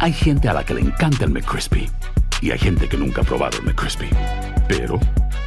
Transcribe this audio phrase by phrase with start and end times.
[0.00, 1.90] Hay gente a la que le encanta el McCrispy
[2.40, 4.08] y hay gente que nunca ha probado el McCrispy.
[4.68, 5.00] Pero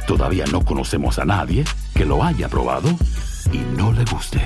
[0.06, 2.90] todavía no conocemos a nadie que lo haya probado
[3.50, 4.40] y no le guste.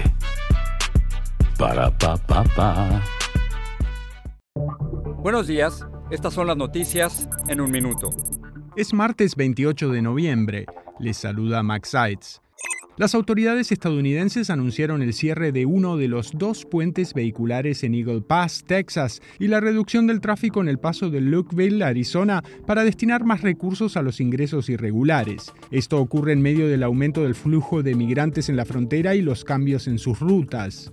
[1.59, 3.03] Para pa pa pa.
[5.19, 8.11] Buenos días, estas son las noticias en un minuto.
[8.77, 10.67] Es martes 28 de noviembre.
[11.01, 12.41] Les saluda Max Seitz.
[12.99, 18.23] Las autoridades estadounidenses anunciaron el cierre de uno de los dos puentes vehiculares en Eagle
[18.23, 23.25] Pass, Texas, y la reducción del tráfico en el paso de Lukeville, Arizona, para destinar
[23.25, 25.53] más recursos a los ingresos irregulares.
[25.71, 29.45] Esto ocurre en medio del aumento del flujo de migrantes en la frontera y los
[29.45, 30.91] cambios en sus rutas.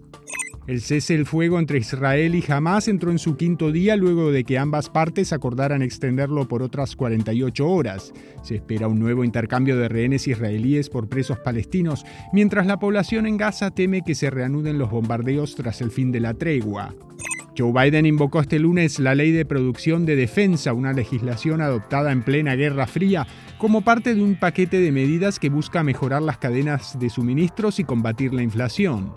[0.66, 4.46] El cese el fuego entre Israel y Hamas entró en su quinto día luego de
[4.46, 8.14] que ambas partes acordaran extenderlo por otras 48 horas.
[8.44, 13.36] Se espera un nuevo intercambio de rehenes israelíes por presos palestinos, mientras la población en
[13.36, 16.96] Gaza teme que se reanuden los bombardeos tras el fin de la tregua.
[17.58, 22.24] Joe Biden invocó este lunes la Ley de Producción de Defensa, una legislación adoptada en
[22.24, 23.28] plena Guerra Fría,
[23.58, 27.84] como parte de un paquete de medidas que busca mejorar las cadenas de suministros y
[27.84, 29.12] combatir la inflación.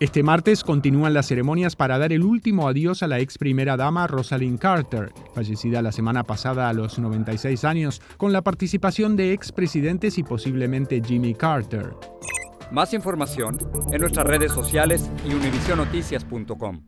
[0.00, 4.08] Este martes continúan las ceremonias para dar el último adiós a la ex primera dama
[4.08, 10.18] Rosalind Carter, fallecida la semana pasada a los 96 años, con la participación de expresidentes
[10.18, 11.94] y posiblemente Jimmy Carter.
[12.72, 13.56] Más información
[13.92, 16.82] en nuestras redes sociales y univisionoticias.com.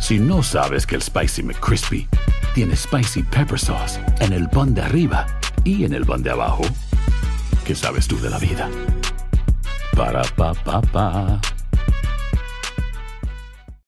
[0.00, 2.08] Si no sabes que el Spicy McCrispy
[2.54, 5.26] tiene Spicy Pepper Sauce en el pan de arriba
[5.62, 6.62] y en el pan de abajo,
[7.66, 8.68] ¿qué sabes tú de la vida?
[9.96, 11.61] Para pa pa pa.